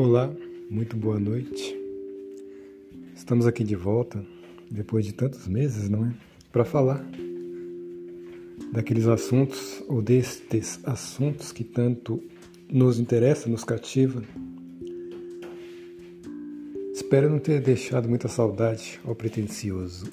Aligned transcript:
Olá, 0.00 0.32
muito 0.70 0.96
boa 0.96 1.18
noite. 1.18 1.76
Estamos 3.16 3.48
aqui 3.48 3.64
de 3.64 3.74
volta, 3.74 4.24
depois 4.70 5.04
de 5.04 5.12
tantos 5.12 5.48
meses, 5.48 5.88
não 5.88 6.06
é? 6.06 6.14
Para 6.52 6.64
falar 6.64 7.04
daqueles 8.72 9.08
assuntos 9.08 9.82
ou 9.88 10.00
destes 10.00 10.78
assuntos 10.84 11.50
que 11.50 11.64
tanto 11.64 12.22
nos 12.72 13.00
interessa, 13.00 13.48
nos 13.48 13.64
cativa. 13.64 14.22
Espero 16.94 17.28
não 17.28 17.40
ter 17.40 17.60
deixado 17.60 18.08
muita 18.08 18.28
saudade 18.28 19.00
ao 19.04 19.16
pretencioso. 19.16 20.12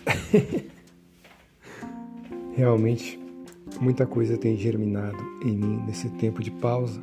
Realmente, 2.57 3.19
muita 3.79 4.07
coisa 4.07 4.35
tem 4.35 4.57
germinado 4.57 5.23
em 5.43 5.55
mim 5.55 5.83
nesse 5.85 6.09
tempo 6.09 6.41
de 6.41 6.49
pausa 6.49 6.99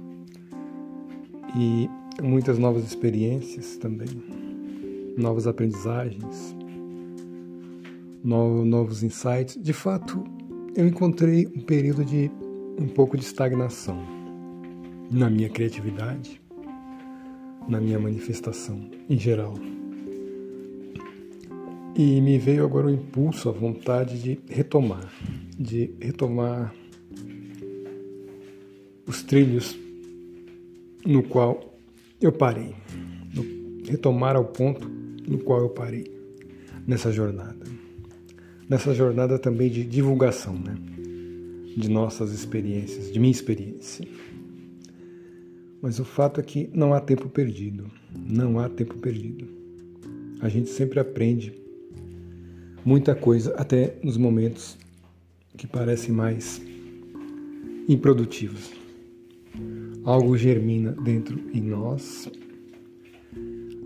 e 1.57 1.89
muitas 2.23 2.59
novas 2.59 2.85
experiências 2.85 3.77
também, 3.77 4.09
novas 5.19 5.47
aprendizagens, 5.47 6.55
novos 8.25 9.03
insights. 9.03 9.59
De 9.61 9.73
fato, 9.73 10.23
eu 10.77 10.87
encontrei 10.87 11.47
um 11.49 11.61
período 11.61 12.05
de 12.05 12.31
um 12.79 12.87
pouco 12.87 13.17
de 13.17 13.25
estagnação 13.25 14.01
na 15.11 15.29
minha 15.29 15.51
criatividade, 15.51 16.41
na 17.69 17.81
minha 17.81 17.99
manifestação 17.99 18.89
em 19.11 19.19
geral. 19.19 19.55
E 21.95 22.21
me 22.23 22.39
veio 22.39 22.65
agora 22.65 22.87
o 22.87 22.91
impulso, 22.91 23.51
a 23.51 23.53
vontade 23.53 24.23
de 24.23 24.41
retomar, 24.49 25.13
de 25.59 25.93
retomar 26.01 26.75
os 29.07 29.23
trilhos 29.23 29.79
no 31.05 31.23
qual 31.23 31.72
eu 32.27 32.33
parei, 32.33 32.75
retomar 33.85 34.37
ao 34.37 34.45
ponto 34.45 34.89
no 35.29 35.39
qual 35.39 35.61
eu 35.61 35.69
parei 35.69 36.05
nessa 36.87 37.11
jornada. 37.13 37.67
Nessa 38.69 38.95
jornada 38.95 39.39
também 39.39 39.71
de 39.71 39.85
divulgação, 39.85 40.55
né? 40.55 40.77
De 41.77 41.89
nossas 41.91 42.33
experiências, 42.33 43.13
de 43.13 43.19
minha 43.19 43.31
experiência. 43.31 44.07
Mas 45.81 45.99
o 45.99 46.05
fato 46.05 46.41
é 46.41 46.43
que 46.43 46.71
não 46.73 46.95
há 46.95 47.01
tempo 47.01 47.29
perdido. 47.29 47.91
Não 48.17 48.59
há 48.59 48.69
tempo 48.69 48.99
perdido. 48.99 49.49
A 50.41 50.49
gente 50.49 50.71
sempre 50.71 51.01
aprende 51.01 51.53
muita 52.85 53.15
coisa, 53.15 53.55
até 53.57 53.97
nos 54.03 54.17
momentos 54.17 54.77
que 55.57 55.67
parecem 55.67 56.15
mais 56.15 56.61
improdutivos 57.89 58.82
algo 60.05 60.37
germina 60.37 60.93
dentro 60.93 61.39
em 61.53 61.61
nós, 61.61 62.31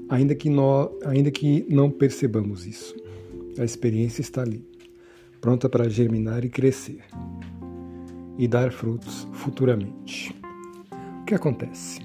ainda 0.09 0.35
que, 0.35 0.49
nós, 0.49 0.91
ainda 1.05 1.31
que 1.31 1.67
não 1.69 1.91
percebamos 1.91 2.67
isso. 2.67 2.95
A 3.59 3.65
experiência 3.65 4.21
está 4.21 4.43
ali, 4.43 4.67
pronta 5.41 5.69
para 5.69 5.89
germinar 5.89 6.45
e 6.45 6.49
crescer 6.49 7.01
e 8.39 8.47
dar 8.47 8.71
frutos 8.71 9.27
futuramente. 9.33 10.35
O 11.23 11.25
que 11.25 11.35
acontece? 11.35 12.01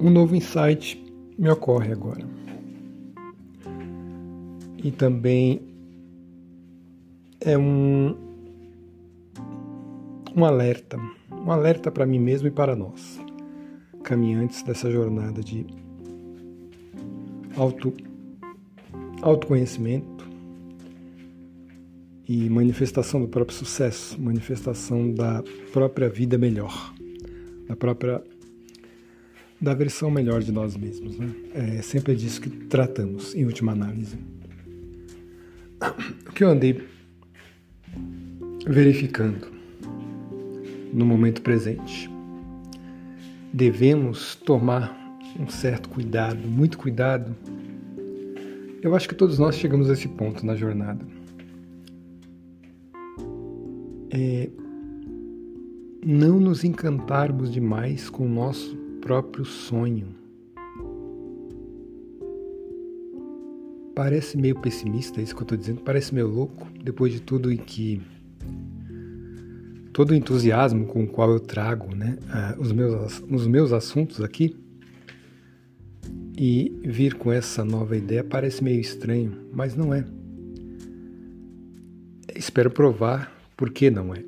Um 0.00 0.10
novo 0.10 0.34
insight 0.34 1.02
me 1.38 1.48
ocorre 1.48 1.92
agora. 1.92 2.26
E 4.82 4.90
também 4.90 5.62
é 7.40 7.56
um, 7.56 8.14
um 10.36 10.44
alerta, 10.44 11.00
um 11.32 11.50
alerta 11.50 11.90
para 11.90 12.04
mim 12.04 12.18
mesmo 12.18 12.46
e 12.46 12.50
para 12.50 12.76
nós, 12.76 13.18
caminhantes 14.04 14.62
dessa 14.62 14.90
jornada 14.90 15.42
de 15.42 15.66
auto, 17.56 17.94
autoconhecimento 19.22 20.28
e 22.28 22.50
manifestação 22.50 23.18
do 23.18 23.28
próprio 23.28 23.56
sucesso, 23.56 24.20
manifestação 24.20 25.10
da 25.10 25.42
própria 25.72 26.10
vida 26.10 26.36
melhor, 26.36 26.92
da 27.66 27.74
própria 27.74 28.22
da 29.58 29.72
versão 29.72 30.10
melhor 30.10 30.42
de 30.42 30.52
nós 30.52 30.76
mesmos. 30.76 31.16
Né? 31.18 31.34
É 31.54 31.82
sempre 31.82 32.14
disso 32.14 32.42
que 32.42 32.50
tratamos, 32.50 33.34
em 33.34 33.46
última 33.46 33.72
análise. 33.72 34.18
O 36.28 36.32
que 36.32 36.44
eu 36.44 36.50
andei 36.50 36.86
verificando 38.66 39.55
no 40.96 41.04
momento 41.04 41.42
presente. 41.42 42.10
Devemos 43.52 44.34
tomar 44.34 44.96
um 45.38 45.46
certo 45.46 45.90
cuidado, 45.90 46.48
muito 46.48 46.78
cuidado. 46.78 47.36
Eu 48.82 48.96
acho 48.96 49.06
que 49.06 49.14
todos 49.14 49.38
nós 49.38 49.56
chegamos 49.56 49.90
a 49.90 49.92
esse 49.92 50.08
ponto 50.08 50.44
na 50.44 50.56
jornada. 50.56 51.06
É 54.10 54.48
não 56.08 56.38
nos 56.38 56.62
encantarmos 56.62 57.52
demais 57.52 58.08
com 58.08 58.24
o 58.24 58.28
nosso 58.28 58.76
próprio 59.00 59.44
sonho. 59.44 60.06
Parece 63.92 64.38
meio 64.38 64.54
pessimista 64.60 65.20
isso 65.20 65.34
que 65.34 65.40
eu 65.40 65.44
estou 65.44 65.58
dizendo, 65.58 65.80
parece 65.80 66.14
meio 66.14 66.28
louco, 66.28 66.68
depois 66.80 67.12
de 67.12 67.20
tudo 67.20 67.50
em 67.50 67.56
que 67.56 68.00
todo 69.96 70.10
o 70.10 70.14
entusiasmo 70.14 70.84
com 70.84 71.04
o 71.04 71.06
qual 71.06 71.30
eu 71.30 71.40
trago 71.40 71.96
né, 71.96 72.18
os, 72.58 72.70
meus, 72.70 73.22
os 73.30 73.46
meus 73.46 73.72
assuntos 73.72 74.20
aqui 74.20 74.54
e 76.36 76.70
vir 76.84 77.14
com 77.14 77.32
essa 77.32 77.64
nova 77.64 77.96
ideia 77.96 78.22
parece 78.22 78.62
meio 78.62 78.78
estranho, 78.78 79.32
mas 79.54 79.74
não 79.74 79.94
é. 79.94 80.04
Espero 82.34 82.70
provar 82.70 83.32
por 83.56 83.70
que 83.70 83.88
não 83.88 84.14
é. 84.14 84.22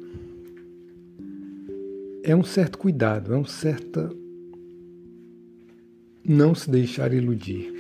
É 2.23 2.35
um 2.35 2.43
certo 2.43 2.79
cuidado, 2.79 3.35
é 3.35 3.37
um 3.37 3.45
certo 3.45 4.17
não 6.25 6.55
se 6.55 6.71
deixar 6.71 7.13
iludir 7.13 7.71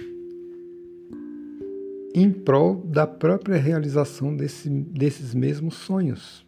em 2.15 2.31
prol 2.31 2.85
da 2.85 3.07
própria 3.07 3.57
realização 3.57 4.37
desse, 4.37 4.69
desses 4.69 5.33
mesmos 5.35 5.75
sonhos 5.75 6.47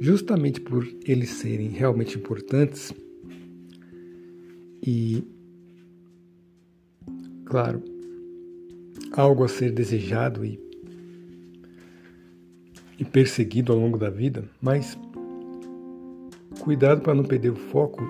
justamente 0.00 0.62
por 0.62 0.88
eles 1.04 1.28
serem 1.28 1.68
realmente 1.68 2.16
importantes 2.16 2.90
e, 4.82 5.22
claro, 7.44 7.82
algo 9.12 9.44
a 9.44 9.48
ser 9.48 9.72
desejado 9.72 10.42
e, 10.42 10.58
e 12.98 13.04
perseguido 13.04 13.72
ao 13.72 13.78
longo 13.78 13.98
da 13.98 14.08
vida, 14.08 14.48
mas 14.62 14.98
cuidado 16.60 17.02
para 17.02 17.14
não 17.14 17.24
perder 17.24 17.50
o 17.50 17.56
foco 17.56 18.02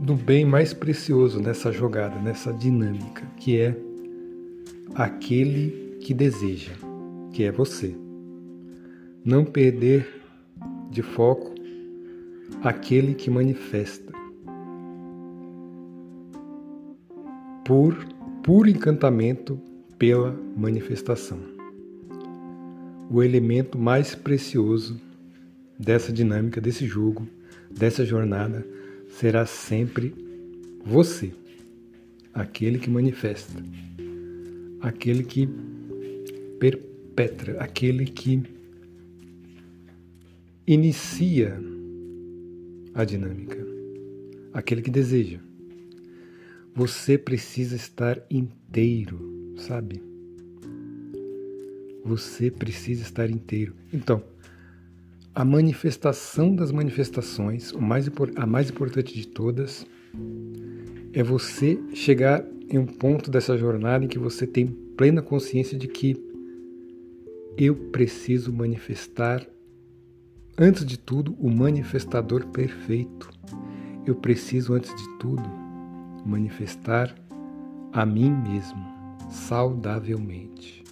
do 0.00 0.14
bem 0.14 0.44
mais 0.44 0.72
precioso 0.72 1.38
nessa 1.38 1.70
jogada, 1.70 2.18
nessa 2.18 2.50
dinâmica, 2.50 3.26
que 3.36 3.60
é 3.60 3.76
aquele 4.94 5.98
que 6.00 6.14
deseja, 6.14 6.72
que 7.30 7.44
é 7.44 7.52
você. 7.52 7.94
Não 9.24 9.44
perder 9.44 10.21
de 10.92 11.02
foco 11.02 11.54
aquele 12.62 13.14
que 13.14 13.30
manifesta. 13.30 14.12
Por 17.64 17.96
puro 18.42 18.68
encantamento 18.68 19.58
pela 19.98 20.38
manifestação. 20.56 21.38
O 23.10 23.22
elemento 23.22 23.78
mais 23.78 24.14
precioso 24.14 25.00
dessa 25.78 26.12
dinâmica, 26.12 26.60
desse 26.60 26.86
jogo, 26.86 27.26
dessa 27.70 28.04
jornada, 28.04 28.66
será 29.08 29.46
sempre 29.46 30.14
você, 30.84 31.32
aquele 32.34 32.78
que 32.78 32.90
manifesta, 32.90 33.62
aquele 34.80 35.22
que 35.22 35.48
perpetra, 36.58 37.62
aquele 37.62 38.04
que 38.06 38.42
inicia 40.66 41.58
a 42.94 43.04
dinâmica, 43.04 43.58
aquele 44.52 44.82
que 44.82 44.90
deseja. 44.90 45.38
Você 46.74 47.18
precisa 47.18 47.76
estar 47.76 48.22
inteiro, 48.30 49.54
sabe? 49.56 50.02
Você 52.04 52.50
precisa 52.50 53.02
estar 53.02 53.30
inteiro. 53.30 53.74
Então, 53.92 54.22
a 55.34 55.44
manifestação 55.44 56.54
das 56.54 56.70
manifestações, 56.70 57.72
mais, 57.72 58.10
a 58.36 58.46
mais 58.46 58.70
importante 58.70 59.14
de 59.14 59.26
todas, 59.26 59.86
é 61.12 61.22
você 61.22 61.78
chegar 61.94 62.44
em 62.68 62.78
um 62.78 62.86
ponto 62.86 63.30
dessa 63.30 63.56
jornada 63.56 64.04
em 64.04 64.08
que 64.08 64.18
você 64.18 64.46
tem 64.46 64.66
plena 64.66 65.20
consciência 65.22 65.76
de 65.76 65.88
que 65.88 66.16
eu 67.56 67.74
preciso 67.74 68.52
manifestar 68.52 69.46
antes 70.58 70.84
de 70.84 70.98
tudo, 70.98 71.34
o 71.38 71.50
manifestador 71.50 72.46
perfeito. 72.46 73.30
eu 74.06 74.14
preciso, 74.14 74.74
antes 74.74 74.94
de 74.94 75.18
tudo, 75.18 75.42
manifestar 76.26 77.14
a 77.92 78.04
mim 78.04 78.30
mesmo 78.30 78.84
saudavelmente. 79.30 80.82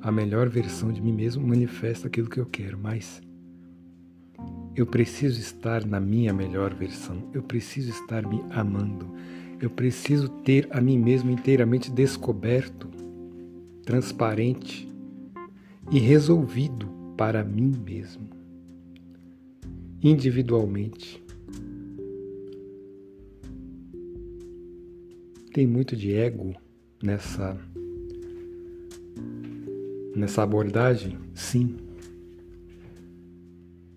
A 0.00 0.10
melhor 0.10 0.48
versão 0.48 0.90
de 0.92 1.00
mim 1.00 1.12
mesmo 1.12 1.46
manifesta 1.46 2.06
aquilo 2.06 2.28
que 2.28 2.40
eu 2.40 2.46
quero, 2.46 2.78
mas 2.78 3.20
eu 4.74 4.86
preciso 4.86 5.38
estar 5.38 5.84
na 5.84 6.00
minha 6.00 6.32
melhor 6.32 6.72
versão. 6.74 7.28
Eu 7.34 7.42
preciso 7.42 7.90
estar 7.90 8.26
me 8.26 8.42
amando. 8.50 9.14
Eu 9.60 9.68
preciso 9.68 10.28
ter 10.28 10.66
a 10.70 10.80
mim 10.80 10.98
mesmo 10.98 11.30
inteiramente 11.30 11.90
descoberto, 11.90 12.88
transparente 13.84 14.90
e 15.90 15.98
resolvido 15.98 16.99
para 17.20 17.44
mim 17.44 17.70
mesmo, 17.84 18.26
individualmente. 20.02 21.22
Tem 25.52 25.66
muito 25.66 25.94
de 25.94 26.14
ego 26.14 26.54
nessa 27.02 27.58
nessa 30.16 30.44
abordagem? 30.44 31.18
Sim. 31.34 31.76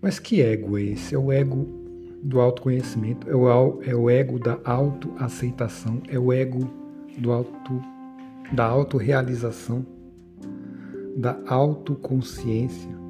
Mas 0.01 0.19
que 0.19 0.41
ego 0.41 0.77
é 0.77 0.81
esse? 0.81 1.15
É 1.15 1.17
o 1.17 1.31
ego 1.31 1.65
do 2.21 2.41
autoconhecimento, 2.41 3.29
é 3.29 3.33
o, 3.33 3.81
é 3.83 3.95
o 3.95 4.09
ego 4.09 4.37
da 4.37 4.59
autoaceitação, 4.65 6.01
é 6.09 6.19
o 6.19 6.33
ego 6.33 6.69
do 7.17 7.31
auto, 7.31 7.81
da 8.51 8.65
autorrealização, 8.65 9.85
da 11.15 11.39
autoconsciência, 11.47 13.01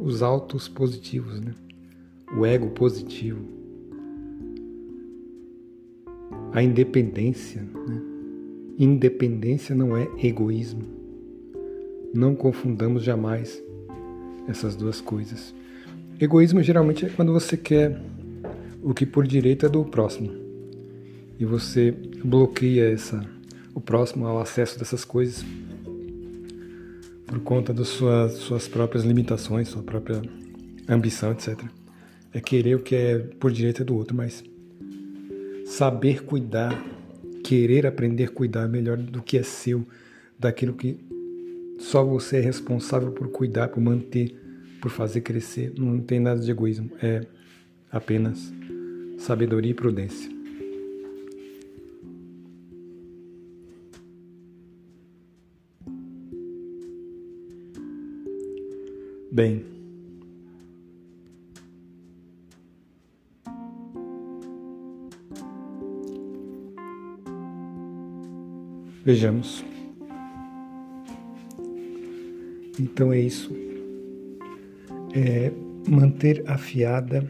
os 0.00 0.22
autos 0.22 0.66
positivos, 0.66 1.40
né? 1.40 1.54
o 2.36 2.46
ego 2.46 2.70
positivo, 2.70 3.44
a 6.52 6.62
independência. 6.62 7.62
Né? 7.62 8.02
Independência 8.78 9.74
não 9.74 9.96
é 9.96 10.08
egoísmo. 10.22 10.82
Não 12.14 12.34
confundamos 12.34 13.04
jamais 13.04 13.62
essas 14.48 14.74
duas 14.74 15.00
coisas. 15.00 15.54
Egoísmo 16.18 16.62
geralmente 16.62 17.06
é 17.06 17.08
quando 17.08 17.32
você 17.32 17.56
quer 17.56 18.00
o 18.82 18.94
que 18.94 19.06
por 19.06 19.26
direito 19.26 19.66
é 19.66 19.68
do 19.68 19.84
próximo 19.84 20.32
e 21.38 21.44
você 21.44 21.94
bloqueia 22.24 22.90
essa, 22.90 23.24
o 23.74 23.80
próximo 23.80 24.26
ao 24.26 24.40
acesso 24.40 24.78
dessas 24.78 25.04
coisas 25.04 25.44
por 27.30 27.38
conta 27.40 27.72
das 27.72 27.86
suas, 27.86 28.32
suas 28.32 28.66
próprias 28.66 29.04
limitações, 29.04 29.68
sua 29.68 29.84
própria 29.84 30.20
ambição, 30.88 31.30
etc. 31.30 31.62
É 32.34 32.40
querer 32.40 32.74
o 32.74 32.80
que 32.80 32.96
é 32.96 33.18
por 33.18 33.52
direito 33.52 33.82
é 33.82 33.84
do 33.84 33.94
outro, 33.94 34.16
mas 34.16 34.42
saber 35.64 36.24
cuidar, 36.24 36.76
querer 37.44 37.86
aprender 37.86 38.24
a 38.24 38.28
cuidar 38.28 38.66
melhor 38.66 38.96
do 38.96 39.22
que 39.22 39.38
é 39.38 39.44
seu, 39.44 39.86
daquilo 40.36 40.74
que 40.74 40.98
só 41.78 42.04
você 42.04 42.38
é 42.38 42.40
responsável 42.40 43.12
por 43.12 43.28
cuidar, 43.28 43.68
por 43.68 43.80
manter 43.80 44.36
por 44.80 44.90
fazer 44.90 45.20
crescer. 45.20 45.72
Não 45.78 46.00
tem 46.00 46.18
nada 46.18 46.40
de 46.40 46.50
egoísmo, 46.50 46.90
é 47.00 47.24
apenas 47.92 48.52
sabedoria 49.18 49.70
e 49.70 49.74
prudência. 49.74 50.39
Bem, 59.40 59.64
vejamos. 69.02 69.64
Então 72.78 73.14
é 73.14 73.18
isso 73.18 73.50
é 75.14 75.50
manter 75.88 76.44
afiada, 76.46 77.26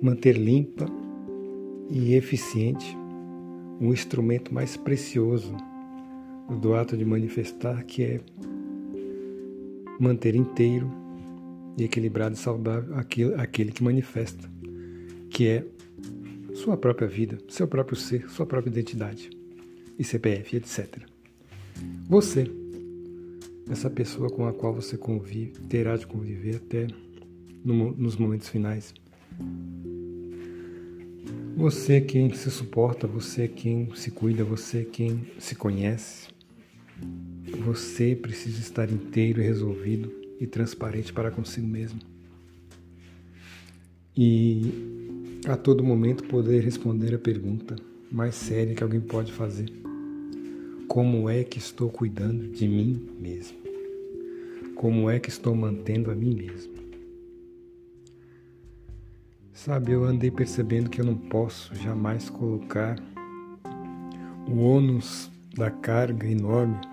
manter 0.00 0.38
limpa 0.38 0.86
e 1.90 2.14
eficiente 2.14 2.96
o 3.78 3.92
instrumento 3.92 4.54
mais 4.54 4.78
precioso 4.78 5.54
do 6.62 6.74
ato 6.74 6.96
de 6.96 7.04
manifestar, 7.04 7.84
que 7.84 8.02
é 8.02 8.20
manter 10.00 10.34
inteiro 10.34 10.90
e 11.76 11.84
equilibrado 11.84 12.34
e 12.34 12.38
saudável 12.38 12.96
aquele, 12.96 13.34
aquele 13.34 13.72
que 13.72 13.84
manifesta, 13.84 14.50
que 15.30 15.46
é 15.46 15.64
sua 16.54 16.76
própria 16.76 17.06
vida, 17.06 17.38
seu 17.48 17.68
próprio 17.68 17.96
ser, 17.96 18.28
sua 18.30 18.46
própria 18.46 18.70
identidade, 18.70 19.30
e 19.98 20.02
CPF, 20.02 20.56
etc. 20.56 21.02
Você 22.08 22.50
essa 23.70 23.88
pessoa 23.88 24.28
com 24.28 24.46
a 24.46 24.52
qual 24.52 24.74
você 24.74 24.96
convive, 24.96 25.52
terá 25.68 25.96
de 25.96 26.06
conviver 26.06 26.56
até 26.56 26.88
no, 27.64 27.92
nos 27.92 28.16
momentos 28.16 28.48
finais. 28.48 28.92
Você 31.56 31.94
é 31.94 32.00
quem 32.00 32.32
se 32.34 32.50
suporta, 32.50 33.06
você 33.06 33.42
é 33.42 33.48
quem 33.48 33.94
se 33.94 34.10
cuida, 34.10 34.42
você 34.42 34.80
é 34.80 34.84
quem 34.84 35.26
se 35.38 35.54
conhece. 35.54 36.28
Você 37.58 38.14
precisa 38.14 38.60
estar 38.60 38.90
inteiro 38.90 39.42
resolvido 39.42 40.12
e 40.40 40.46
transparente 40.46 41.12
para 41.12 41.30
consigo 41.30 41.66
mesmo. 41.66 42.00
E 44.16 44.72
a 45.46 45.56
todo 45.56 45.84
momento 45.84 46.24
poder 46.24 46.62
responder 46.62 47.14
a 47.14 47.18
pergunta 47.18 47.76
mais 48.10 48.34
séria 48.34 48.74
que 48.74 48.82
alguém 48.82 49.00
pode 49.00 49.32
fazer: 49.32 49.70
Como 50.88 51.28
é 51.28 51.44
que 51.44 51.58
estou 51.58 51.90
cuidando 51.90 52.48
de 52.48 52.66
mim 52.66 53.08
mesmo? 53.18 53.58
Como 54.74 55.10
é 55.10 55.18
que 55.18 55.28
estou 55.28 55.54
mantendo 55.54 56.10
a 56.10 56.14
mim 56.14 56.34
mesmo? 56.34 56.72
Sabe, 59.52 59.92
eu 59.92 60.04
andei 60.04 60.30
percebendo 60.30 60.88
que 60.88 61.00
eu 61.00 61.04
não 61.04 61.16
posso 61.16 61.74
jamais 61.74 62.30
colocar 62.30 62.96
o 64.48 64.58
ônus 64.58 65.30
da 65.54 65.70
carga 65.70 66.26
enorme 66.26 66.89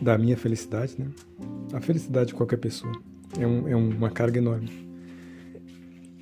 da 0.00 0.18
minha 0.18 0.36
felicidade, 0.36 0.96
né? 0.98 1.06
A 1.72 1.80
felicidade 1.80 2.28
de 2.28 2.34
qualquer 2.34 2.58
pessoa 2.58 2.92
é, 3.38 3.46
um, 3.46 3.68
é 3.68 3.76
uma 3.76 4.10
carga 4.10 4.38
enorme. 4.38 4.70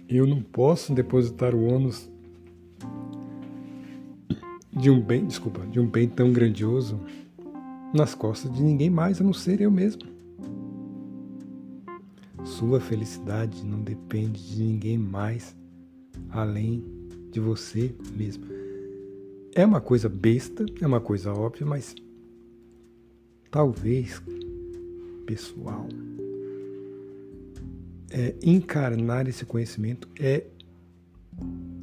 Eu 0.09 0.27
não 0.27 0.43
posso 0.43 0.95
depositar 0.95 1.55
o 1.55 1.65
ônus 1.65 2.11
de 4.73 4.91
um 4.91 5.01
bem, 5.01 5.27
desculpa, 5.27 5.67
de 5.67 5.79
um 5.79 5.87
bem 5.87 6.09
tão 6.09 6.33
grandioso 6.33 7.01
nas 7.93 8.15
costas 8.15 8.53
de 8.53 8.63
ninguém 8.63 8.91
mais 8.91 9.21
a 9.21 9.25
não 9.25 9.33
ser 9.33 9.61
eu 9.61 9.71
mesmo. 9.71 10.03
Sua 12.45 12.81
felicidade 12.81 13.65
não 13.65 13.81
depende 13.81 14.43
de 14.55 14.63
ninguém 14.63 14.99
mais 14.99 15.57
além 16.31 16.85
de 17.31 17.39
você 17.41 17.95
mesmo. 18.17 18.45
É 19.55 19.65
uma 19.65 19.81
coisa 19.81 20.09
besta, 20.09 20.65
é 20.81 20.87
uma 20.87 21.01
coisa 21.01 21.33
óbvia, 21.33 21.67
mas 21.67 21.95
talvez, 23.53 24.21
pessoal, 25.25 25.87
é, 28.11 28.35
encarnar 28.43 29.29
esse 29.29 29.47
conhecimento 29.47 30.09
é 30.19 30.45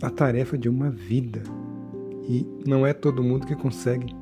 a 0.01 0.09
tarefa 0.09 0.57
de 0.57 0.67
uma 0.67 0.89
vida 0.89 1.41
e 2.27 2.45
não 2.67 2.85
é 2.85 2.91
todo 2.91 3.23
mundo 3.23 3.47
que 3.47 3.55
consegue. 3.55 4.13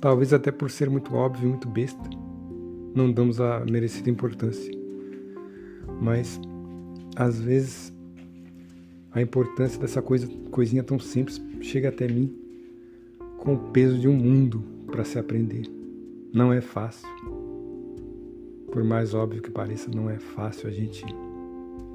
Talvez 0.00 0.32
até 0.32 0.50
por 0.50 0.70
ser 0.70 0.88
muito 0.88 1.14
óbvio, 1.14 1.50
muito 1.50 1.68
besta, 1.68 2.08
não 2.94 3.12
damos 3.12 3.38
a 3.38 3.62
merecida 3.66 4.08
importância 4.08 4.84
mas 6.00 6.40
às 7.16 7.40
vezes 7.40 7.92
a 9.12 9.22
importância 9.22 9.80
dessa 9.80 10.02
coisa, 10.02 10.28
coisinha 10.50 10.82
tão 10.82 10.98
simples 10.98 11.40
chega 11.60 11.88
até 11.88 12.08
mim 12.08 12.34
com 13.38 13.54
o 13.54 13.58
peso 13.70 13.98
de 13.98 14.08
um 14.08 14.16
mundo 14.16 14.64
para 14.90 15.04
se 15.04 15.18
aprender. 15.18 15.83
Não 16.34 16.52
é 16.52 16.60
fácil. 16.60 17.08
Por 18.72 18.82
mais 18.82 19.14
óbvio 19.14 19.40
que 19.40 19.52
pareça, 19.52 19.88
não 19.88 20.10
é 20.10 20.18
fácil 20.18 20.66
a 20.66 20.72
gente 20.72 21.04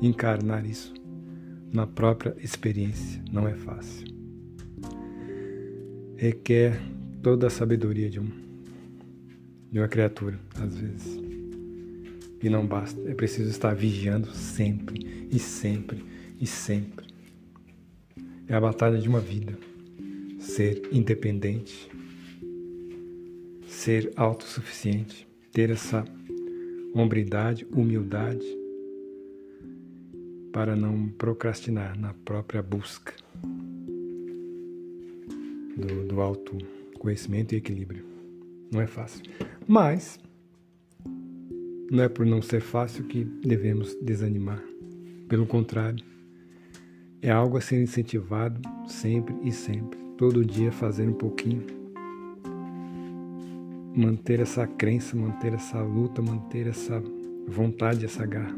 encarnar 0.02 0.66
isso 0.66 0.94
na 1.74 1.86
própria 1.86 2.34
experiência. 2.42 3.22
Não 3.34 3.46
é 3.50 3.54
fácil. 3.54 4.08
Requer 6.16 6.80
toda 7.22 7.48
a 7.48 7.50
sabedoria 7.50 8.10
de, 8.10 8.22
um, 8.22 8.32
de 9.70 9.78
uma 9.78 9.90
criatura, 9.90 10.40
às 10.56 10.78
vezes. 10.78 11.20
E 12.42 12.50
não 12.50 12.66
basta, 12.66 12.98
é 13.10 13.14
preciso 13.14 13.50
estar 13.50 13.76
vigiando 13.76 14.32
sempre 14.34 15.28
e 15.30 15.38
sempre 15.38 16.02
e 16.40 16.48
sempre. 16.48 17.08
É 18.48 18.56
a 18.56 18.62
batalha 18.62 19.00
de 19.00 19.10
uma 19.10 19.20
vida. 19.20 19.58
Ser 20.40 20.88
independente, 20.94 21.89
ser 23.80 24.12
autossuficiente, 24.18 25.26
ter 25.54 25.70
essa 25.70 26.04
hombridade, 26.94 27.66
humildade 27.72 28.46
para 30.52 30.76
não 30.76 31.08
procrastinar 31.08 31.98
na 31.98 32.14
própria 32.14 32.62
busca 32.62 33.14
do, 35.78 36.06
do 36.10 36.20
autoconhecimento 36.20 37.56
e 37.56 37.58
equilíbrio. 37.58 38.04
Não 38.70 38.82
é 38.82 38.86
fácil. 38.86 39.24
Mas 39.66 40.20
não 41.90 42.04
é 42.04 42.10
por 42.10 42.26
não 42.26 42.42
ser 42.42 42.60
fácil 42.60 43.06
que 43.06 43.24
devemos 43.24 43.96
desanimar. 44.02 44.62
Pelo 45.30 45.46
contrário, 45.46 46.04
é 47.22 47.32
algo 47.32 47.56
a 47.56 47.62
ser 47.62 47.82
incentivado 47.82 48.60
sempre 48.90 49.34
e 49.42 49.54
sempre, 49.54 49.98
todo 50.18 50.44
dia 50.44 50.70
fazer 50.70 51.08
um 51.08 51.14
pouquinho. 51.14 51.79
Manter 53.96 54.40
essa 54.40 54.66
crença, 54.68 55.16
manter 55.16 55.54
essa 55.54 55.82
luta, 55.82 56.22
manter 56.22 56.68
essa 56.68 57.02
vontade, 57.48 58.06
essa 58.06 58.26
garra 58.26 58.56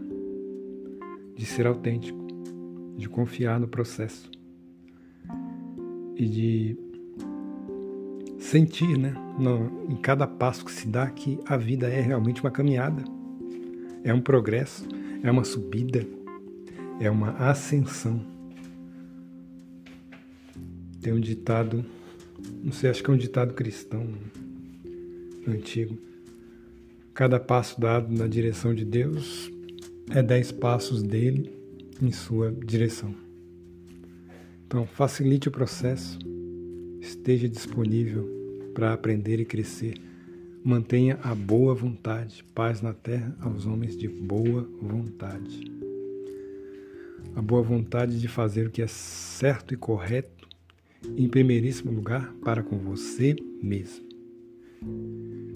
de 1.35 1.45
ser 1.45 1.65
autêntico, 1.65 2.19
de 2.95 3.09
confiar 3.09 3.59
no 3.59 3.67
processo 3.67 4.29
e 6.15 6.27
de 6.27 6.77
sentir, 8.37 8.97
né, 8.97 9.13
no, 9.39 9.91
em 9.91 9.95
cada 9.95 10.27
passo 10.27 10.63
que 10.65 10.71
se 10.71 10.87
dá, 10.87 11.09
que 11.09 11.39
a 11.45 11.57
vida 11.57 11.87
é 11.87 12.01
realmente 12.01 12.41
uma 12.41 12.51
caminhada, 12.51 13.03
é 14.03 14.13
um 14.13 14.21
progresso, 14.21 14.87
é 15.23 15.31
uma 15.31 15.43
subida, 15.43 16.05
é 16.99 17.09
uma 17.09 17.31
ascensão. 17.31 18.21
Tem 21.01 21.13
um 21.13 21.19
ditado, 21.19 21.83
não 22.63 22.71
sei, 22.71 22.89
acho 22.89 23.03
que 23.03 23.09
é 23.09 23.13
um 23.13 23.17
ditado 23.17 23.53
cristão 23.53 24.07
antigo. 25.47 25.97
Cada 27.13 27.39
passo 27.39 27.79
dado 27.79 28.13
na 28.13 28.27
direção 28.27 28.73
de 28.73 28.85
Deus 28.85 29.51
é 30.09 30.23
dez 30.23 30.51
passos 30.51 31.03
dele 31.03 31.51
em 32.01 32.11
sua 32.11 32.51
direção. 32.51 33.13
Então, 34.65 34.85
facilite 34.85 35.49
o 35.49 35.51
processo, 35.51 36.17
esteja 37.01 37.47
disponível 37.47 38.27
para 38.73 38.93
aprender 38.93 39.39
e 39.39 39.45
crescer. 39.45 39.95
Mantenha 40.63 41.19
a 41.23 41.35
boa 41.35 41.73
vontade, 41.73 42.45
paz 42.55 42.81
na 42.81 42.93
terra 42.93 43.35
aos 43.41 43.65
homens 43.65 43.97
de 43.97 44.07
boa 44.07 44.63
vontade. 44.81 45.69
A 47.35 47.41
boa 47.41 47.61
vontade 47.61 48.19
de 48.19 48.27
fazer 48.27 48.67
o 48.67 48.71
que 48.71 48.81
é 48.81 48.87
certo 48.87 49.73
e 49.73 49.77
correto 49.77 50.47
em 51.17 51.27
primeiríssimo 51.27 51.91
lugar 51.91 52.33
para 52.43 52.63
com 52.63 52.77
você 52.77 53.35
mesmo. 53.61 54.05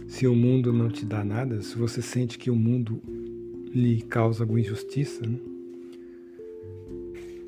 Se 0.08 0.28
o 0.28 0.36
mundo 0.36 0.72
não 0.72 0.90
te 0.90 1.06
dá 1.06 1.24
nada, 1.24 1.62
se 1.62 1.76
você 1.78 2.02
sente 2.02 2.38
que 2.38 2.50
o 2.50 2.56
mundo 2.56 3.02
lhe 3.74 4.02
causa 4.02 4.44
alguma 4.44 4.60
injustiça, 4.60 5.26
né? 5.26 5.38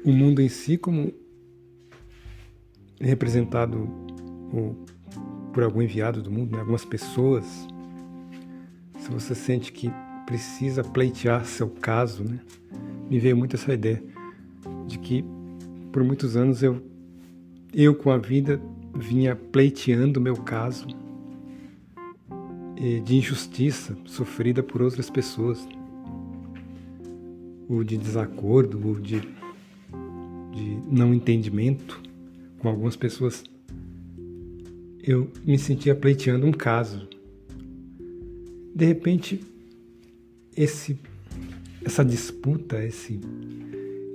o 0.04 0.12
mundo 0.12 0.42
em 0.42 0.50
si, 0.50 0.78
como 0.78 1.14
representado 3.00 3.88
por 5.54 5.64
algum 5.64 5.82
enviado 5.82 6.22
do 6.22 6.32
mundo, 6.32 6.54
né? 6.54 6.60
algumas 6.60 6.84
pessoas, 6.84 7.46
se 9.00 9.10
você 9.10 9.36
sente 9.36 9.72
que 9.72 9.92
precisa 10.26 10.84
pleitear 10.84 11.46
seu 11.46 11.70
caso, 11.70 12.24
né? 12.24 12.40
me 13.10 13.20
veio 13.20 13.38
muito 13.38 13.56
essa 13.56 13.74
ideia 13.74 14.04
de 14.88 14.98
que 15.00 15.24
por 15.92 16.04
muitos 16.04 16.36
anos 16.36 16.62
eu 16.62 16.82
eu 17.74 17.94
com 17.94 18.10
a 18.12 18.18
vida 18.18 18.62
vinha 18.96 19.36
pleiteando 19.36 20.20
meu 20.20 20.36
caso 20.36 20.88
de 23.04 23.16
injustiça 23.16 23.98
sofrida 24.06 24.62
por 24.62 24.82
outras 24.82 25.10
pessoas, 25.10 25.68
ou 27.68 27.84
de 27.84 27.98
desacordo, 27.98 28.80
ou 28.88 29.00
de, 29.00 29.20
de 29.20 30.80
não 30.90 31.14
entendimento 31.14 32.02
com 32.60 32.70
algumas 32.70 32.96
pessoas. 32.96 33.44
Eu 35.02 35.32
me 35.46 35.58
sentia 35.58 35.96
pleiteando 35.96 36.46
um 36.46 36.52
caso. 36.52 37.08
De 38.76 38.86
repente, 38.86 39.42
esse, 40.56 41.00
essa 41.84 42.04
disputa, 42.04 42.84
esse 42.84 43.20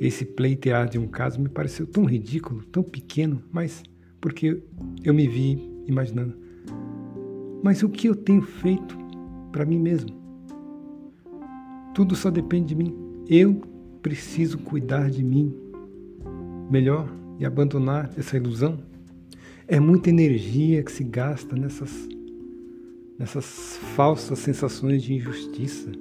esse 0.06 0.24
pleitear 0.24 0.88
de 0.88 0.98
um 0.98 1.06
caso 1.06 1.40
me 1.40 1.48
pareceu 1.48 1.86
tão 1.86 2.04
ridículo, 2.04 2.64
tão 2.64 2.82
pequeno, 2.82 3.40
mas 3.52 3.84
porque 4.20 4.60
eu 5.04 5.14
me 5.14 5.28
vi 5.28 5.58
imaginando. 5.86 6.34
Mas 7.62 7.82
o 7.82 7.88
que 7.88 8.08
eu 8.08 8.14
tenho 8.16 8.42
feito 8.42 8.98
para 9.52 9.64
mim 9.64 9.78
mesmo? 9.78 10.10
Tudo 11.94 12.16
só 12.16 12.30
depende 12.30 12.68
de 12.68 12.74
mim. 12.74 12.94
Eu 13.28 13.62
preciso 14.02 14.58
cuidar 14.58 15.10
de 15.10 15.22
mim 15.22 15.54
melhor 16.70 17.08
e 17.38 17.44
abandonar 17.44 18.10
essa 18.16 18.36
ilusão. 18.36 18.78
É 19.68 19.78
muita 19.78 20.10
energia 20.10 20.82
que 20.82 20.90
se 20.90 21.04
gasta 21.04 21.54
nessas, 21.54 22.08
nessas 23.18 23.76
falsas 23.94 24.38
sensações 24.40 25.02
de 25.02 25.14
injustiça. 25.14 25.92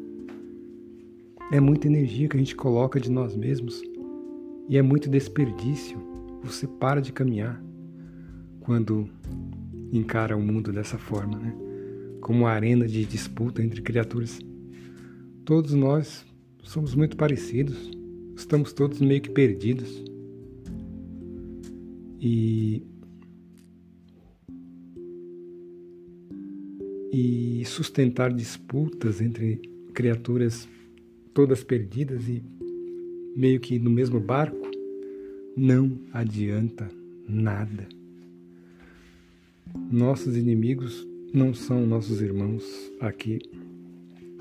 É 1.51 1.59
muita 1.59 1.87
energia 1.87 2.27
que 2.27 2.37
a 2.37 2.39
gente 2.39 2.55
coloca 2.55 2.99
de 2.99 3.11
nós 3.11 3.35
mesmos 3.35 3.83
e 4.67 4.77
é 4.77 4.81
muito 4.81 5.09
desperdício. 5.09 5.99
Você 6.43 6.65
para 6.65 7.01
de 7.01 7.11
caminhar 7.11 7.61
quando 8.61 9.07
encara 9.91 10.35
o 10.35 10.41
mundo 10.41 10.71
dessa 10.71 10.97
forma, 10.97 11.37
né? 11.37 11.55
como 12.21 12.41
uma 12.41 12.51
arena 12.51 12.87
de 12.87 13.03
disputa 13.05 13.61
entre 13.61 13.81
criaturas. 13.81 14.39
Todos 15.43 15.73
nós 15.73 16.25
somos 16.63 16.93
muito 16.95 17.17
parecidos, 17.17 17.91
estamos 18.35 18.71
todos 18.71 19.01
meio 19.01 19.21
que 19.21 19.29
perdidos. 19.29 20.03
E 22.19 22.83
e 27.13 27.65
sustentar 27.65 28.31
disputas 28.31 29.19
entre 29.19 29.57
criaturas 29.93 30.69
todas 31.33 31.61
perdidas 31.61 32.27
e 32.29 32.41
meio 33.35 33.59
que 33.59 33.77
no 33.79 33.89
mesmo 33.89 34.19
barco, 34.19 34.69
não 35.55 35.99
adianta 36.13 36.89
nada. 37.27 38.00
Nossos 39.91 40.35
inimigos 40.35 41.07
não 41.33 41.53
são 41.53 41.85
nossos 41.85 42.21
irmãos 42.21 42.63
aqui 42.99 43.39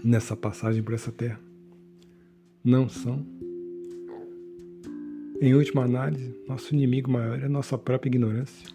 nessa 0.03 0.37
passagem 0.37 0.83
por 0.83 0.95
essa 0.95 1.13
terra. 1.13 1.41
Não 2.65 2.89
são. 2.89 3.25
Em 5.41 5.55
última 5.55 5.85
análise, 5.85 6.35
nosso 6.47 6.75
inimigo 6.75 7.11
maior 7.11 7.41
é 7.41 7.47
a 7.47 7.49
nossa 7.49 7.79
própria 7.79 8.09
ignorância. 8.09 8.69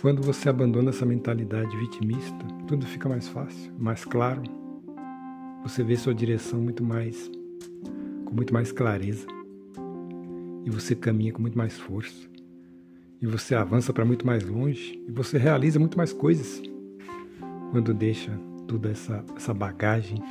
Quando 0.00 0.22
você 0.22 0.48
abandona 0.48 0.90
essa 0.90 1.04
mentalidade 1.04 1.76
vitimista, 1.76 2.44
tudo 2.68 2.86
fica 2.86 3.08
mais 3.08 3.26
fácil, 3.26 3.72
mais 3.78 4.04
claro, 4.04 4.42
você 5.62 5.82
vê 5.82 5.96
sua 5.96 6.14
direção 6.14 6.60
muito 6.60 6.84
mais 6.84 7.28
com 8.24 8.34
muito 8.34 8.52
mais 8.52 8.70
clareza. 8.70 9.26
E 10.64 10.70
você 10.70 10.94
caminha 10.94 11.32
com 11.32 11.40
muito 11.40 11.56
mais 11.56 11.78
força. 11.78 12.28
E 13.20 13.26
você 13.26 13.54
avança 13.54 13.92
para 13.92 14.04
muito 14.04 14.26
mais 14.26 14.44
longe 14.44 15.02
e 15.06 15.10
você 15.10 15.38
realiza 15.38 15.78
muito 15.78 15.96
mais 15.96 16.12
coisas 16.12 16.62
quando 17.70 17.92
deixa 17.92 18.30
toda 18.66 18.90
essa, 18.90 19.24
essa 19.36 19.52
bagagem 19.52 20.22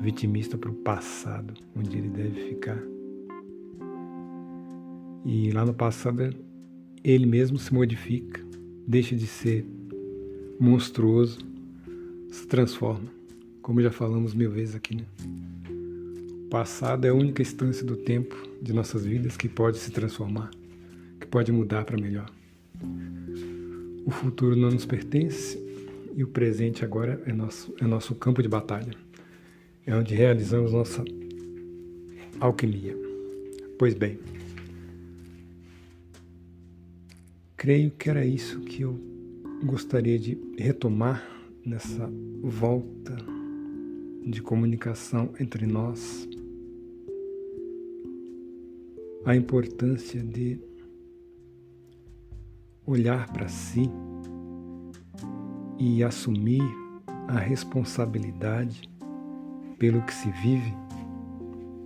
vitimista 0.00 0.58
para 0.58 0.70
o 0.70 0.74
passado, 0.74 1.54
onde 1.76 1.96
ele 1.96 2.08
deve 2.08 2.48
ficar. 2.48 2.82
E 5.24 5.50
lá 5.52 5.64
no 5.64 5.72
passado 5.72 6.34
ele 7.02 7.26
mesmo 7.26 7.58
se 7.58 7.72
modifica, 7.72 8.44
deixa 8.86 9.14
de 9.14 9.26
ser 9.26 9.64
monstruoso, 10.58 11.38
se 12.30 12.46
transforma 12.46 13.14
como 13.64 13.80
já 13.80 13.90
falamos 13.90 14.34
mil 14.34 14.50
vezes 14.50 14.74
aqui, 14.74 14.94
né? 14.94 15.04
O 16.44 16.48
passado 16.50 17.06
é 17.06 17.08
a 17.08 17.14
única 17.14 17.40
instância 17.40 17.82
do 17.82 17.96
tempo 17.96 18.36
de 18.60 18.74
nossas 18.74 19.06
vidas 19.06 19.38
que 19.38 19.48
pode 19.48 19.78
se 19.78 19.90
transformar, 19.90 20.50
pode 21.34 21.50
mudar 21.50 21.84
para 21.84 22.00
melhor. 22.00 22.30
O 24.06 24.10
futuro 24.12 24.54
não 24.54 24.70
nos 24.70 24.86
pertence 24.86 25.58
e 26.14 26.22
o 26.22 26.28
presente 26.28 26.84
agora 26.84 27.20
é 27.26 27.32
nosso, 27.32 27.74
é 27.80 27.84
nosso 27.84 28.14
campo 28.14 28.40
de 28.40 28.48
batalha. 28.48 28.92
É 29.84 29.92
onde 29.96 30.14
realizamos 30.14 30.72
nossa 30.72 31.04
alquimia. 32.38 32.96
Pois 33.76 33.94
bem, 33.94 34.16
creio 37.56 37.90
que 37.90 38.08
era 38.08 38.24
isso 38.24 38.60
que 38.60 38.82
eu 38.82 38.96
gostaria 39.64 40.20
de 40.20 40.38
retomar 40.56 41.28
nessa 41.66 42.08
volta 42.44 43.16
de 44.24 44.40
comunicação 44.40 45.34
entre 45.40 45.66
nós, 45.66 46.28
a 49.24 49.34
importância 49.34 50.22
de 50.22 50.60
olhar 52.86 53.30
para 53.32 53.48
si 53.48 53.90
e 55.78 56.02
assumir 56.04 56.62
a 57.28 57.38
responsabilidade 57.38 58.88
pelo 59.78 60.02
que 60.02 60.14
se 60.14 60.30
vive. 60.30 60.74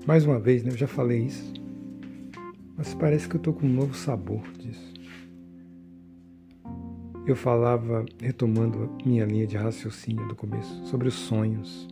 Mais 0.07 0.25
uma 0.25 0.39
vez, 0.39 0.63
né, 0.63 0.71
eu 0.73 0.77
já 0.77 0.87
falei 0.87 1.25
isso, 1.25 1.53
mas 2.77 2.95
parece 2.95 3.29
que 3.29 3.37
eu 3.37 3.39
estou 3.39 3.53
com 3.53 3.67
um 3.67 3.73
novo 3.73 3.95
sabor 3.95 4.43
disso. 4.59 4.95
Eu 7.27 7.37
falava, 7.37 8.07
retomando 8.21 8.91
minha 9.05 9.27
linha 9.27 9.47
de 9.47 9.57
raciocínio 9.57 10.27
do 10.29 10.35
começo, 10.35 10.87
sobre 10.87 11.09
os 11.09 11.15
sonhos. 11.15 11.87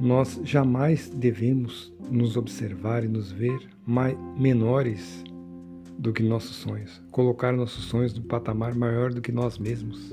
Nós 0.00 0.40
jamais 0.42 1.08
devemos 1.08 1.94
nos 2.10 2.36
observar 2.36 3.04
e 3.04 3.08
nos 3.08 3.30
ver 3.30 3.70
mais, 3.86 4.16
menores 4.36 5.22
do 5.98 6.12
que 6.12 6.22
nossos 6.22 6.56
sonhos, 6.56 7.02
colocar 7.10 7.52
nossos 7.52 7.84
sonhos 7.84 8.14
no 8.14 8.22
patamar 8.22 8.74
maior 8.74 9.12
do 9.12 9.20
que 9.20 9.32
nós 9.32 9.58
mesmos. 9.58 10.12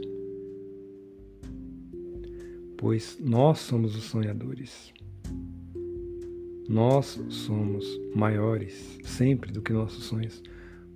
Pois 2.78 3.18
nós 3.20 3.60
somos 3.60 3.96
os 3.96 4.06
sonhadores. 4.06 4.94
Nós 6.68 7.22
somos 7.30 7.86
maiores 8.16 8.98
sempre 9.04 9.52
do 9.52 9.62
que 9.62 9.74
nossos 9.74 10.06
sonhos, 10.06 10.42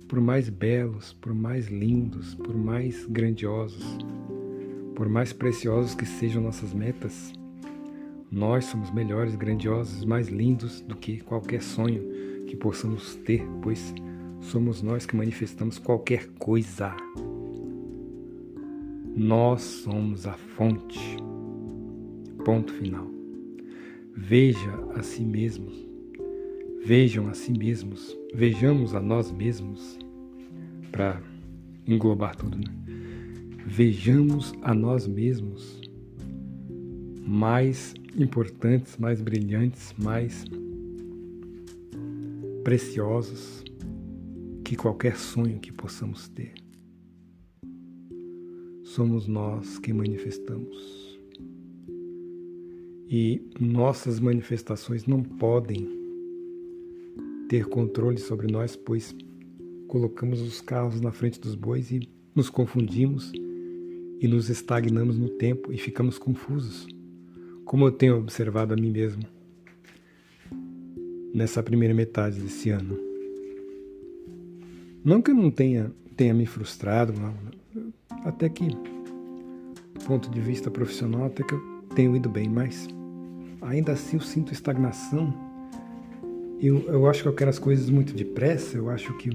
por 0.08 0.20
mais 0.20 0.48
belos, 0.48 1.12
por 1.12 1.34
mais 1.34 1.68
lindos, 1.68 2.34
por 2.34 2.56
mais 2.56 3.04
grandiosos, 3.06 3.98
por 4.94 5.08
mais 5.08 5.32
preciosos 5.32 5.94
que 5.94 6.06
sejam 6.06 6.42
nossas 6.42 6.72
metas. 6.72 7.32
Nós 8.30 8.64
somos 8.64 8.90
melhores, 8.90 9.36
grandiosos, 9.36 10.04
mais 10.04 10.28
lindos 10.28 10.80
do 10.80 10.96
que 10.96 11.20
qualquer 11.20 11.62
sonho 11.62 12.02
que 12.46 12.56
possamos 12.56 13.14
ter, 13.16 13.46
pois 13.62 13.94
somos 14.40 14.82
nós 14.82 15.06
que 15.06 15.16
manifestamos 15.16 15.78
qualquer 15.78 16.28
coisa. 16.38 16.94
Nós 19.14 19.62
somos 19.62 20.26
a 20.26 20.34
fonte. 20.34 21.16
Ponto 22.44 22.72
final. 22.74 23.06
Veja 24.14 24.72
a 24.94 25.02
si 25.02 25.24
mesmos. 25.24 25.86
Vejam 26.84 27.28
a 27.28 27.34
si 27.34 27.52
mesmos. 27.52 28.16
Vejamos 28.34 28.94
a 28.94 29.00
nós 29.00 29.32
mesmos. 29.32 29.98
Para 30.92 31.20
englobar 31.86 32.36
tudo, 32.36 32.56
né? 32.56 32.64
Vejamos 33.66 34.54
a 34.62 34.72
nós 34.72 35.06
mesmos 35.06 35.80
mais 37.26 37.94
importantes, 38.16 38.96
mais 38.96 39.20
brilhantes, 39.20 39.92
mais 39.98 40.44
preciosos 42.62 43.64
que 44.66 44.74
qualquer 44.74 45.16
sonho 45.16 45.60
que 45.60 45.72
possamos 45.72 46.26
ter. 46.26 46.52
Somos 48.82 49.28
nós 49.28 49.78
que 49.78 49.92
manifestamos. 49.92 51.16
E 53.08 53.40
nossas 53.60 54.18
manifestações 54.18 55.06
não 55.06 55.22
podem 55.22 55.88
ter 57.48 57.66
controle 57.66 58.18
sobre 58.18 58.50
nós, 58.50 58.74
pois 58.74 59.14
colocamos 59.86 60.40
os 60.40 60.60
carros 60.60 61.00
na 61.00 61.12
frente 61.12 61.40
dos 61.40 61.54
bois 61.54 61.92
e 61.92 62.00
nos 62.34 62.50
confundimos 62.50 63.30
e 64.20 64.26
nos 64.26 64.50
estagnamos 64.50 65.16
no 65.16 65.28
tempo 65.28 65.72
e 65.72 65.78
ficamos 65.78 66.18
confusos, 66.18 66.88
como 67.64 67.86
eu 67.86 67.92
tenho 67.92 68.18
observado 68.18 68.74
a 68.74 68.76
mim 68.76 68.90
mesmo 68.90 69.22
nessa 71.32 71.62
primeira 71.62 71.94
metade 71.94 72.40
desse 72.40 72.70
ano. 72.70 73.05
Não 75.06 75.22
que 75.22 75.30
eu 75.30 75.36
não 75.36 75.52
tenha, 75.52 75.92
tenha 76.16 76.34
me 76.34 76.44
frustrado, 76.46 77.12
não. 77.12 77.32
até 78.24 78.48
que, 78.48 78.66
do 78.66 80.04
ponto 80.04 80.28
de 80.28 80.40
vista 80.40 80.68
profissional, 80.68 81.26
até 81.26 81.44
que 81.44 81.54
eu 81.54 81.60
tenho 81.94 82.16
ido 82.16 82.28
bem, 82.28 82.48
mas 82.48 82.88
ainda 83.62 83.92
assim 83.92 84.16
eu 84.16 84.20
sinto 84.20 84.52
estagnação. 84.52 85.32
Eu, 86.60 86.80
eu 86.88 87.08
acho 87.08 87.22
que 87.22 87.28
eu 87.28 87.32
quero 87.32 87.50
as 87.50 87.58
coisas 87.60 87.88
muito 87.88 88.12
depressa, 88.14 88.78
eu 88.78 88.90
acho 88.90 89.16
que. 89.16 89.30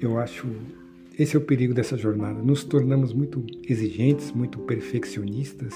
Eu 0.00 0.18
acho. 0.18 0.48
Esse 1.18 1.36
é 1.36 1.38
o 1.38 1.42
perigo 1.42 1.74
dessa 1.74 1.94
jornada. 1.94 2.40
Nos 2.40 2.64
tornamos 2.64 3.12
muito 3.12 3.44
exigentes, 3.68 4.32
muito 4.32 4.58
perfeccionistas 4.60 5.74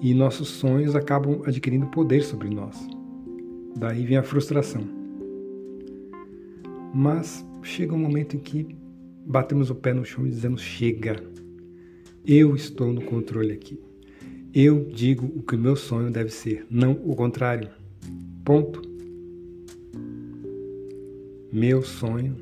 e 0.00 0.14
nossos 0.14 0.48
sonhos 0.48 0.96
acabam 0.96 1.42
adquirindo 1.44 1.88
poder 1.88 2.22
sobre 2.22 2.48
nós. 2.48 2.78
Daí 3.76 4.06
vem 4.06 4.16
a 4.16 4.22
frustração. 4.22 4.97
Mas 6.94 7.46
chega 7.62 7.94
um 7.94 7.98
momento 7.98 8.36
em 8.36 8.40
que 8.40 8.76
batemos 9.26 9.70
o 9.70 9.74
pé 9.74 9.92
no 9.92 10.04
chão 10.04 10.26
e 10.26 10.30
dizemos: 10.30 10.60
chega, 10.60 11.22
eu 12.24 12.54
estou 12.54 12.92
no 12.92 13.02
controle 13.02 13.52
aqui. 13.52 13.80
Eu 14.54 14.86
digo 14.86 15.26
o 15.26 15.42
que 15.42 15.54
o 15.54 15.58
meu 15.58 15.76
sonho 15.76 16.10
deve 16.10 16.30
ser, 16.30 16.66
não 16.70 16.92
o 16.92 17.14
contrário. 17.14 17.70
Ponto. 18.44 18.82
Meu 21.52 21.82
sonho 21.82 22.36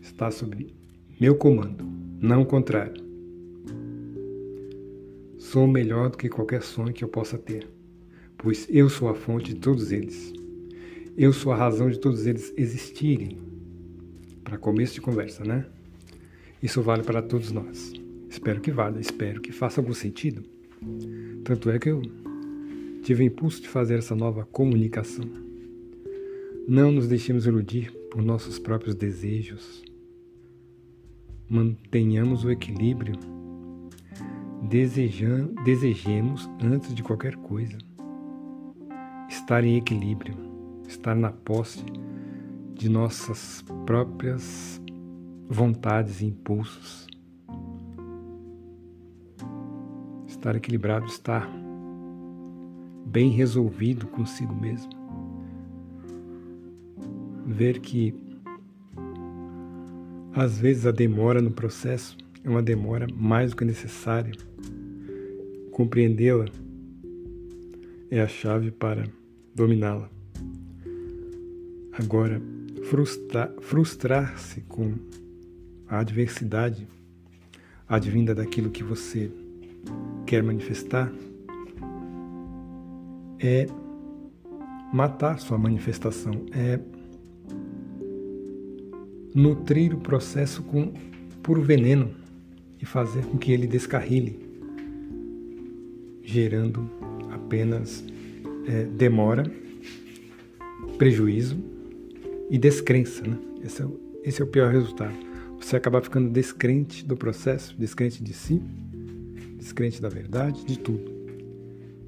está 0.00 0.30
sob 0.30 0.74
meu 1.20 1.36
comando, 1.36 1.84
não 2.20 2.42
o 2.42 2.46
contrário. 2.46 3.02
Sou 5.38 5.66
melhor 5.66 6.10
do 6.10 6.18
que 6.18 6.28
qualquer 6.28 6.62
sonho 6.62 6.92
que 6.92 7.04
eu 7.04 7.08
possa 7.08 7.38
ter, 7.38 7.68
pois 8.38 8.66
eu 8.70 8.88
sou 8.88 9.08
a 9.08 9.14
fonte 9.14 9.54
de 9.54 9.60
todos 9.60 9.92
eles. 9.92 10.32
Eu 11.14 11.30
sou 11.30 11.52
a 11.52 11.56
razão 11.56 11.90
de 11.90 11.98
todos 11.98 12.26
eles 12.26 12.54
existirem. 12.56 13.36
Para 14.42 14.56
começo 14.56 14.94
de 14.94 15.02
conversa, 15.02 15.44
né? 15.44 15.66
Isso 16.62 16.80
vale 16.80 17.02
para 17.02 17.20
todos 17.20 17.52
nós. 17.52 17.92
Espero 18.30 18.62
que 18.62 18.70
valha, 18.70 18.98
espero 18.98 19.42
que 19.42 19.52
faça 19.52 19.78
algum 19.78 19.92
sentido. 19.92 20.42
Tanto 21.44 21.68
é 21.68 21.78
que 21.78 21.90
eu 21.90 22.00
tive 23.02 23.24
o 23.24 23.26
impulso 23.26 23.60
de 23.60 23.68
fazer 23.68 23.98
essa 23.98 24.16
nova 24.16 24.46
comunicação. 24.46 25.24
Não 26.66 26.90
nos 26.90 27.08
deixemos 27.08 27.44
iludir 27.44 27.92
por 28.10 28.22
nossos 28.22 28.58
próprios 28.58 28.94
desejos. 28.94 29.82
Mantenhamos 31.46 32.42
o 32.42 32.50
equilíbrio. 32.50 33.16
desejemos 35.62 36.48
antes 36.58 36.94
de 36.94 37.02
qualquer 37.02 37.36
coisa. 37.36 37.76
Estar 39.28 39.62
em 39.62 39.76
equilíbrio 39.76 40.51
estar 40.92 41.14
na 41.14 41.30
posse 41.30 41.84
de 42.74 42.88
nossas 42.88 43.64
próprias 43.86 44.80
vontades 45.48 46.20
e 46.20 46.26
impulsos. 46.26 47.06
Estar 50.26 50.56
equilibrado, 50.56 51.06
estar 51.06 51.48
bem 53.06 53.30
resolvido 53.30 54.06
consigo 54.06 54.54
mesmo. 54.54 54.90
Ver 57.46 57.80
que 57.80 58.14
às 60.34 60.58
vezes 60.58 60.86
a 60.86 60.90
demora 60.90 61.40
no 61.42 61.50
processo 61.50 62.16
é 62.44 62.48
uma 62.48 62.62
demora 62.62 63.06
mais 63.14 63.50
do 63.50 63.56
que 63.56 63.64
necessária. 63.64 64.32
Compreendê-la 65.70 66.46
é 68.10 68.20
a 68.20 68.28
chave 68.28 68.70
para 68.70 69.04
dominá-la. 69.54 70.21
Agora, 71.92 72.40
frustrar, 72.84 73.52
frustrar-se 73.60 74.62
com 74.62 74.94
a 75.86 75.98
adversidade 75.98 76.88
advinda 77.86 78.34
daquilo 78.34 78.70
que 78.70 78.82
você 78.82 79.30
quer 80.24 80.42
manifestar 80.42 81.12
é 83.38 83.66
matar 84.90 85.38
sua 85.38 85.58
manifestação, 85.58 86.32
é 86.52 86.80
nutrir 89.34 89.94
o 89.94 89.98
processo 89.98 90.62
com 90.62 90.94
puro 91.42 91.60
veneno 91.60 92.14
e 92.80 92.86
fazer 92.86 93.26
com 93.26 93.36
que 93.36 93.52
ele 93.52 93.66
descarrile, 93.66 94.38
gerando 96.22 96.88
apenas 97.30 98.02
é, 98.66 98.84
demora, 98.84 99.44
prejuízo 100.96 101.81
e 102.52 102.58
descrença. 102.58 103.26
Né? 103.26 103.38
Esse, 103.64 103.82
é, 103.82 103.86
esse 104.22 104.42
é 104.42 104.44
o 104.44 104.48
pior 104.48 104.70
resultado. 104.70 105.14
Você 105.58 105.74
acaba 105.74 106.02
ficando 106.02 106.30
descrente 106.30 107.02
do 107.04 107.16
processo, 107.16 107.74
descrente 107.78 108.22
de 108.22 108.34
si, 108.34 108.60
descrente 109.56 110.02
da 110.02 110.10
verdade, 110.10 110.62
de 110.66 110.78
tudo. 110.78 111.10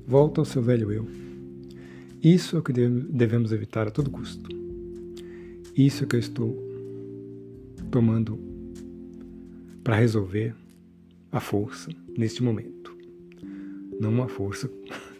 Volta 0.07 0.43
ao 0.43 0.45
seu 0.45 0.61
velho 0.61 0.93
eu. 0.93 1.09
Isso 2.23 2.57
é 2.57 2.59
o 2.59 2.63
que 2.63 2.73
devemos 2.73 3.53
evitar 3.53 3.89
a 3.89 3.91
todo 3.91 4.11
custo. 4.11 4.49
Isso 5.75 6.05
é 6.05 6.07
que 6.07 6.17
eu 6.17 6.21
estou 6.21 6.55
tomando 7.91 8.39
para 9.83 9.97
resolver 9.97 10.55
a 11.33 11.41
força 11.41 11.91
neste 12.19 12.43
momento. 12.43 12.95
Não 13.99 14.11
uma 14.11 14.29
força 14.29 14.71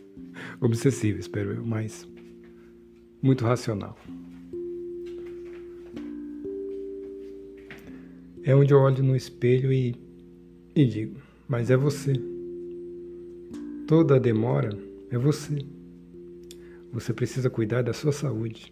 obsessiva, 0.61 1.19
espero 1.19 1.53
eu, 1.53 1.65
mas 1.65 2.07
muito 3.23 3.45
racional. 3.45 3.97
É 8.47 8.55
onde 8.55 8.75
eu 8.75 8.79
olho 8.79 9.03
no 9.03 9.17
espelho 9.17 9.73
e, 9.73 9.97
e 10.77 10.85
digo: 10.85 11.19
Mas 11.49 11.71
é 11.71 11.77
você. 11.77 12.13
Toda 13.87 14.17
a 14.17 14.19
demora 14.19 14.77
é 15.11 15.17
você. 15.17 15.65
Você 16.93 17.15
precisa 17.15 17.49
cuidar 17.49 17.83
da 17.83 17.95
sua 17.95 18.13
saúde. 18.13 18.71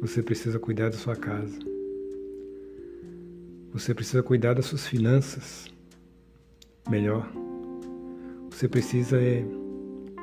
Você 0.00 0.24
precisa 0.24 0.58
cuidar 0.58 0.90
da 0.90 0.96
sua 0.96 1.14
casa. 1.14 1.56
Você 3.72 3.94
precisa 3.94 4.24
cuidar 4.24 4.54
das 4.54 4.66
suas 4.66 4.88
finanças. 4.88 5.72
Melhor. 6.90 7.32
Você 8.50 8.66
precisa 8.68 9.22
é, 9.22 9.44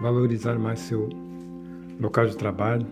valorizar 0.02 0.60
mais 0.60 0.80
seu 0.80 1.08
local 1.98 2.28
de 2.28 2.36
trabalho. 2.36 2.86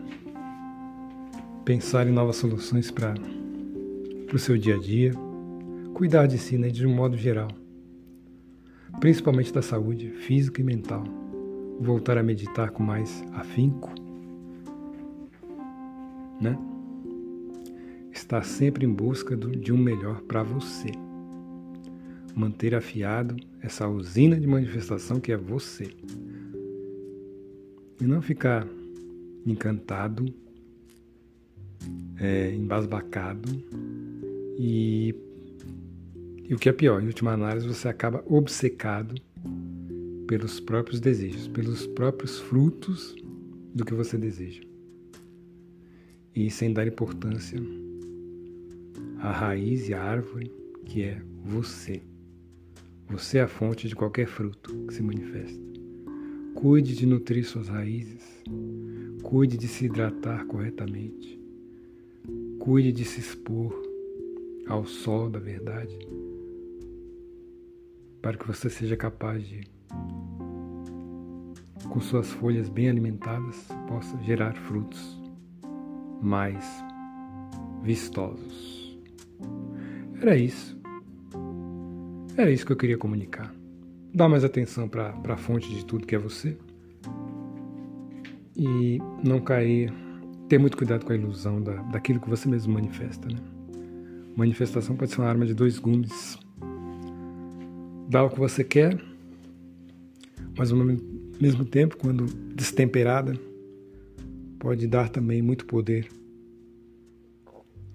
Pensar 1.66 2.08
em 2.08 2.12
novas 2.12 2.38
soluções 2.38 2.90
para 4.28 4.36
o 4.36 4.40
seu 4.40 4.56
dia 4.58 4.76
a 4.76 4.80
dia. 4.80 5.12
Cuidar 5.96 6.28
de 6.28 6.38
si, 6.38 6.58
né, 6.58 6.70
de 6.70 6.86
um 6.86 6.94
modo 6.94 7.18
geral 7.18 7.48
principalmente 9.00 9.54
da 9.54 9.62
saúde 9.62 10.10
física 10.12 10.62
e 10.62 10.64
mental. 10.64 11.04
Voltar 11.80 12.18
a 12.18 12.24
meditar 12.24 12.72
com 12.72 12.82
mais 12.82 13.24
afinco, 13.34 13.94
né? 16.42 16.58
Estar 18.12 18.44
sempre 18.44 18.86
em 18.86 18.92
busca 18.92 19.36
de 19.38 19.72
um 19.72 19.78
melhor 19.78 20.22
para 20.22 20.42
você. 20.42 20.90
Manter 22.36 22.74
afiado 22.74 23.36
essa 23.62 23.88
usina 23.88 24.40
de 24.40 24.48
manifestação 24.48 25.20
que 25.20 25.32
é 25.32 25.38
você. 25.38 25.88
E 28.02 28.06
não 28.06 28.22
ficar 28.22 28.68
encantado, 29.46 30.26
é, 32.20 32.54
embasbacado 32.54 33.50
e 34.58 35.16
e 36.50 36.54
o 36.54 36.58
que 36.58 36.70
é 36.70 36.72
pior, 36.72 37.04
em 37.04 37.08
última 37.08 37.34
análise, 37.34 37.68
você 37.68 37.90
acaba 37.90 38.24
obcecado 38.26 39.16
pelos 40.28 40.62
próprios 40.62 41.02
desejos, 41.02 41.46
pelos 41.50 41.86
próprios 41.88 42.40
frutos 42.40 43.14
do 43.76 43.84
que 43.84 43.94
você 43.94 44.18
deseja. 44.18 44.62
E 46.34 46.50
sem 46.50 46.72
dar 46.72 46.88
importância 46.88 47.60
à 49.20 49.30
raiz 49.30 49.90
e 49.90 49.94
à 49.94 50.02
árvore 50.02 50.50
que 50.86 51.04
é 51.04 51.22
você. 51.44 52.02
Você 53.10 53.40
é 53.40 53.42
a 53.42 53.48
fonte 53.48 53.90
de 53.90 53.96
qualquer 53.96 54.28
fruto 54.28 54.74
que 54.88 54.94
se 54.94 55.04
manifesta. 55.04 55.62
Cuide 56.56 56.96
de 56.96 57.06
nutrir 57.06 57.46
suas 57.46 57.68
raízes. 57.68 58.24
Cuide 59.22 59.58
de 59.58 59.68
se 59.68 59.86
hidratar 59.86 60.46
corretamente. 60.46 61.38
Cuide 62.58 62.94
de 62.94 63.04
se 63.04 63.20
expor 63.20 63.87
ao 64.68 64.86
sol 64.86 65.30
da 65.30 65.40
verdade 65.40 65.98
para 68.22 68.38
que 68.38 68.48
você 68.48 68.70
seja 68.70 68.98
capaz 68.98 69.48
de, 69.48 69.62
com 71.90 72.00
suas 72.02 72.30
folhas 72.30 72.68
bem 72.68 72.90
alimentadas, 72.90 73.68
possa 73.88 74.18
gerar 74.24 74.54
frutos 74.54 75.18
mais 76.22 76.66
vistosos. 77.84 79.00
Era 80.20 80.36
isso. 80.36 80.78
Era 82.36 82.52
isso 82.52 82.66
que 82.66 82.72
eu 82.72 82.78
queria 82.78 82.98
comunicar. 82.98 83.54
Dá 84.14 84.28
mais 84.28 84.44
atenção 84.44 84.90
para 84.90 85.14
a 85.26 85.38
fonte 85.38 85.74
de 85.74 85.86
tudo 85.86 86.06
que 86.06 86.16
é 86.16 86.20
você. 86.20 86.58
E 88.56 89.00
não 89.24 89.40
cair, 89.40 89.94
ter 90.50 90.58
muito 90.58 90.76
cuidado 90.76 91.06
com 91.06 91.14
a 91.14 91.16
ilusão 91.16 91.62
da, 91.62 91.76
daquilo 91.84 92.20
que 92.20 92.30
você 92.30 92.50
mesmo 92.50 92.74
manifesta. 92.74 93.28
Né? 93.30 93.57
Manifestação 94.38 94.96
pode 94.96 95.12
ser 95.12 95.20
uma 95.20 95.28
arma 95.28 95.46
de 95.46 95.54
dois 95.54 95.78
gumes 95.80 96.38
dá 98.08 98.24
o 98.24 98.30
que 98.30 98.40
você 98.40 98.64
quer, 98.64 98.98
mas 100.58 100.72
ao 100.72 100.78
mesmo 101.40 101.66
tempo, 101.66 101.98
quando 101.98 102.26
destemperada, 102.56 103.34
pode 104.58 104.88
dar 104.88 105.10
também 105.10 105.42
muito 105.42 105.66
poder 105.66 106.08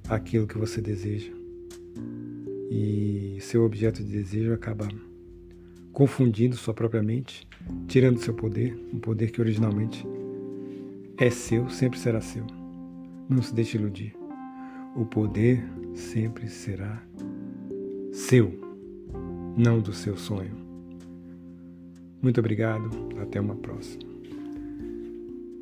àquilo 0.09 0.47
que 0.47 0.59
você 0.59 0.81
deseja. 0.81 1.33
E 2.71 3.39
seu 3.41 3.65
objeto 3.65 4.03
de 4.03 4.13
desejo 4.13 4.53
acaba 4.53 4.89
confundindo 5.93 6.57
sua 6.57 6.73
própria 6.73 7.03
mente, 7.03 7.47
tirando 7.87 8.19
seu 8.19 8.35
poder, 8.35 8.79
um 8.93 8.99
poder 8.99 9.31
que 9.31 9.41
originalmente 9.41 10.07
é 11.19 11.31
seu, 11.31 11.69
sempre 11.69 11.99
será 11.99 12.21
seu. 12.21 12.45
Não 13.29 13.43
se 13.43 13.55
deixe 13.55 13.77
iludir. 13.77 14.15
O 14.95 15.05
poder 15.05 15.65
sempre 15.95 16.49
será 16.49 17.03
seu 18.13 18.53
não 19.57 19.81
do 19.81 19.93
seu 19.93 20.17
sonho. 20.17 20.57
Muito 22.23 22.39
obrigado, 22.41 22.91
até 23.21 23.41
uma 23.41 23.57
próxima. 23.57 24.11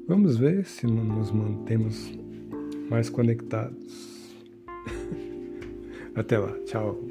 Vamos 0.06 0.36
ver 0.36 0.64
se 0.66 0.86
nos 0.86 1.30
mantemos 1.30 2.12
mais 2.90 3.08
conectados. 3.08 4.36
Até 6.14 6.36
lá, 6.36 6.52
tchau. 6.64 7.09